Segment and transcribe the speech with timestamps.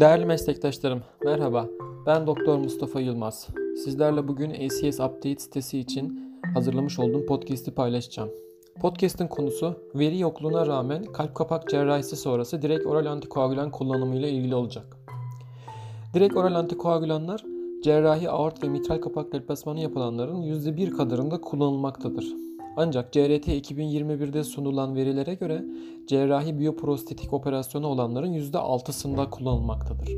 [0.00, 1.66] Değerli meslektaşlarım, merhaba.
[2.06, 3.48] Ben Doktor Mustafa Yılmaz.
[3.84, 8.30] Sizlerle bugün ACS Update sitesi için hazırlamış olduğum podcast'i paylaşacağım.
[8.80, 14.54] Podcast'in konusu veri yokluğuna rağmen kalp kapak cerrahisi sonrası direkt oral antikoagülan kullanımı ile ilgili
[14.54, 14.96] olacak.
[16.14, 17.44] Direkt oral antikoagülanlar
[17.82, 22.49] cerrahi aort ve mitral kapak deplasmanı yapılanların %1 kadarında kullanılmaktadır.
[22.76, 25.64] Ancak CRT 2021'de sunulan verilere göre
[26.06, 30.08] cerrahi biyoprostetik operasyonu olanların %6'sında kullanılmaktadır.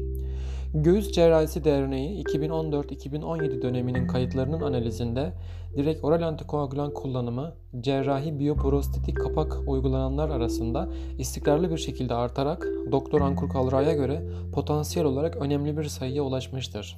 [0.74, 5.32] Göğüs Cerrahisi Derneği 2014-2017 döneminin kayıtlarının analizinde
[5.76, 10.88] direkt oral antikoagülan kullanımı cerrahi biyoprostetik kapak uygulananlar arasında
[11.18, 14.22] istikrarlı bir şekilde artarak Doktor Ankur Kalra'ya göre
[14.54, 16.96] potansiyel olarak önemli bir sayıya ulaşmıştır.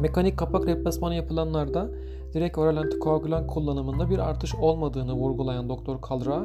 [0.00, 1.90] Mekanik kapak replasmanı yapılanlarda
[2.34, 6.42] direkt oral antikoagülan kullanımında bir artış olmadığını vurgulayan Doktor Kalra,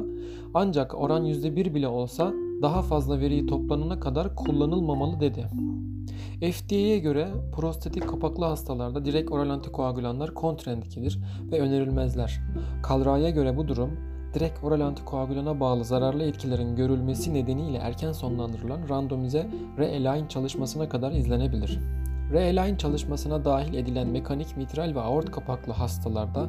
[0.54, 5.46] ancak oran %1 bile olsa daha fazla veriyi toplanana kadar kullanılmamalı dedi.
[6.52, 11.18] FDA'ye göre prostatik kapaklı hastalarda direkt oral antikoagülanlar kontraindikidir
[11.52, 12.40] ve önerilmezler.
[12.82, 13.90] Kalra'ya göre bu durum
[14.34, 19.46] direkt oral antikoagülana bağlı zararlı etkilerin görülmesi nedeniyle erken sonlandırılan randomize
[19.78, 21.78] re-align çalışmasına kadar izlenebilir.
[22.32, 26.46] Re-align çalışmasına dahil edilen mekanik mitral ve aort kapaklı hastalarda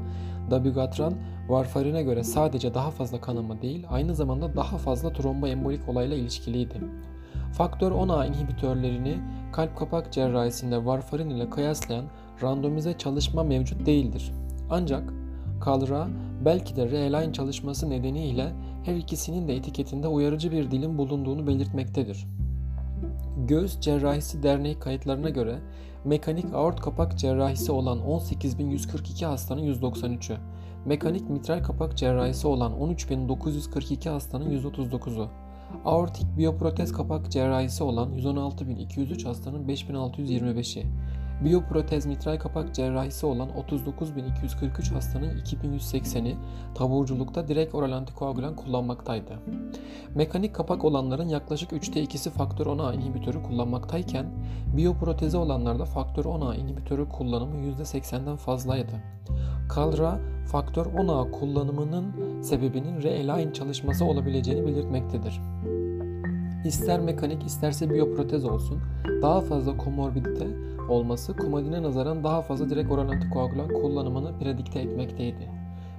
[0.52, 1.14] dabigatran
[1.50, 6.76] varfarine göre sadece daha fazla kanama değil, aynı zamanda daha fazla tromboembolik olayla ilişkiliydi.
[7.54, 9.18] Faktör 10A inhibitörlerini
[9.52, 12.06] kalp kapak cerrahisinde varfarin ile kıyaslayan
[12.44, 14.32] randomize çalışma mevcut değildir.
[14.70, 15.14] Ancak
[15.62, 16.08] Kalra
[16.46, 18.54] belki de Re-align çalışması nedeniyle
[18.86, 22.28] her ikisinin de etiketinde uyarıcı bir dilin bulunduğunu belirtmektedir.
[23.48, 25.60] Göğüs Cerrahisi Derneği kayıtlarına göre
[26.06, 30.38] mekanik aort kapak cerrahisi olan 18.142 hastanın 193'ü,
[30.86, 35.28] mekanik mitral kapak cerrahisi olan 13.942 hastanın 139'u,
[35.86, 40.86] aortik biyoprotez kapak cerrahisi olan 116.203 hastanın 5.625'i,
[41.44, 46.38] biyoprotez mitral kapak cerrahisi olan 39.243 hastanın 2180'i
[46.76, 49.40] taburculukta direkt oral antikoagülan kullanmaktaydı.
[50.16, 54.26] Mekanik kapak olanların yaklaşık 3'te 2'si faktör 10A inhibitörü kullanmaktayken
[54.78, 58.94] biyoprotezi olanlarda faktör 10A inhibitörü kullanımı %80'den fazlaydı.
[59.70, 60.20] Kalra,
[60.52, 65.42] faktör 10A kullanımının sebebinin re-align çalışması olabileceğini belirtmektedir.
[66.66, 68.80] İster mekanik isterse biyoprotez olsun,
[69.22, 70.48] daha fazla komorbidite
[70.90, 75.50] olması kumadine nazaran daha fazla direkt oral antikoagülan kullanımını predikte etmekteydi.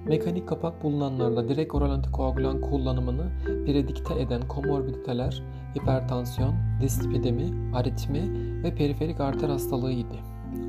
[0.07, 3.31] Mekanik kapak bulunanlarda direkt oral antikoagülan kullanımını
[3.65, 5.43] predikte eden komorbiditeler
[5.75, 8.21] hipertansiyon, dislipidemi, aritmi
[8.63, 10.15] ve periferik arter hastalığıydı.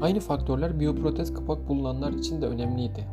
[0.01, 3.05] Aynı faktörler biyoprotez kapak bulunanlar için de önemliydi.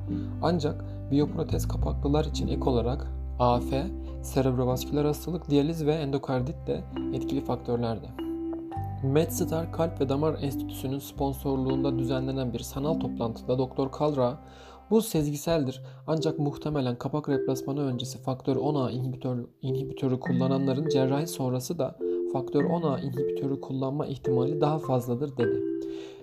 [0.42, 3.08] Ancak biyoprotez kapaklılar için ek olarak
[3.40, 3.74] AF,
[4.22, 8.08] serebrovasküler hastalık, diyaliz ve endokardit de etkili faktörlerdi.
[9.04, 14.38] MedStar Kalp ve Damar Enstitüsü'nün sponsorluğunda düzenlenen bir sanal toplantıda Doktor Kalra,
[14.92, 21.98] bu sezgiseldir ancak muhtemelen kapak replasmanı öncesi faktör 10A inhibitör, inhibitörü kullananların cerrahi sonrası da
[22.34, 25.64] faktör 10A inhibitörü kullanma ihtimali daha fazladır dedi.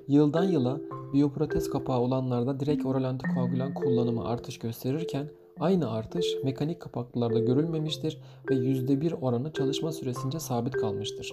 [0.09, 0.81] Yıldan yıla
[1.12, 5.29] biyoprotez kapağı olanlarda direkt oral antikoagülan kullanımı artış gösterirken
[5.61, 8.19] aynı artış mekanik kapaklılarda görülmemiştir
[8.50, 11.33] ve %1 oranı çalışma süresince sabit kalmıştır.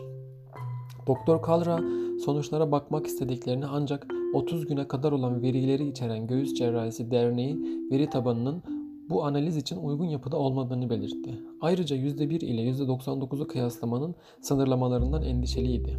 [1.08, 1.80] Doktor Kalra
[2.26, 7.58] sonuçlara bakmak istediklerini ancak 30 güne kadar olan verileri içeren Göğüs Cerrahisi Derneği
[7.92, 8.64] veri tabanının
[9.10, 11.40] bu analiz için uygun yapıda olmadığını belirtti.
[11.62, 15.98] Ayrıca %1 ile %99'u kıyaslamanın sınırlamalarından endişeliydi.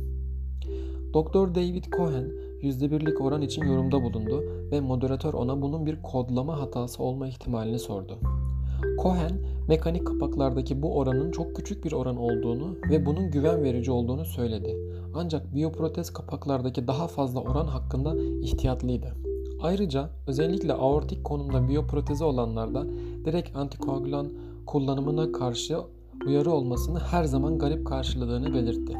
[1.14, 7.02] Doktor David Cohen %1'lik oran için yorumda bulundu ve moderatör ona bunun bir kodlama hatası
[7.02, 8.18] olma ihtimalini sordu.
[9.02, 9.32] Cohen,
[9.68, 14.76] mekanik kapaklardaki bu oranın çok küçük bir oran olduğunu ve bunun güven verici olduğunu söyledi.
[15.14, 19.14] Ancak biyoprotez kapaklardaki daha fazla oran hakkında ihtiyatlıydı.
[19.62, 22.86] Ayrıca özellikle aortik konumda biyoprotezi olanlarda
[23.24, 24.32] direkt antikoagülan
[24.66, 25.78] kullanımına karşı
[26.26, 28.94] uyarı olmasını her zaman garip karşıladığını belirtti.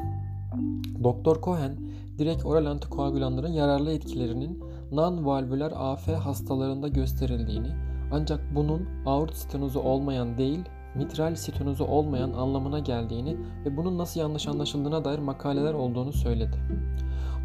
[1.05, 1.77] Doktor Cohen,
[2.19, 4.61] direkt oral antikoagülanların yararlı etkilerinin
[4.93, 7.69] non-valvüler AF hastalarında gösterildiğini
[8.13, 10.65] ancak bunun aort stenozu olmayan değil,
[10.95, 16.57] mitral stenozu olmayan anlamına geldiğini ve bunun nasıl yanlış anlaşıldığına dair makaleler olduğunu söyledi.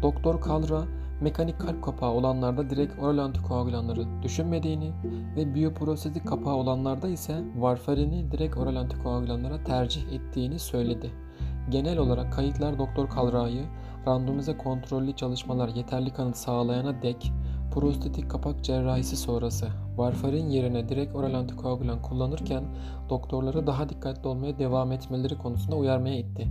[0.02, 0.84] Doktor Kalra,
[1.20, 4.92] mekanik kalp kapağı olanlarda direkt oral antikoagülanları düşünmediğini
[5.36, 11.10] ve biyoprostetik kapağı olanlarda ise varfarini direkt oral antikoagülanlara tercih ettiğini söyledi.
[11.70, 13.64] Genel olarak kayıtlar Doktor Kalra'yı
[14.06, 17.32] randomize kontrollü çalışmalar yeterli kanıt sağlayana dek
[17.74, 22.64] prostetik kapak cerrahisi sonrası varfarin yerine direkt oral antikoagülan kullanırken
[23.08, 26.48] doktorları daha dikkatli olmaya devam etmeleri konusunda uyarmaya itti.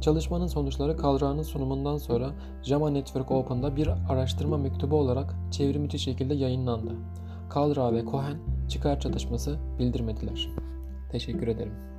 [0.00, 2.30] Çalışmanın sonuçları Kalra'nın sunumundan sonra
[2.62, 6.92] JAMA Network Open'da bir araştırma mektubu olarak çevrimiçi şekilde yayınlandı.
[7.50, 8.36] Kalra ve Cohen
[8.68, 10.48] çıkar çatışması bildirmediler.
[11.12, 11.91] Teşekkür ederim.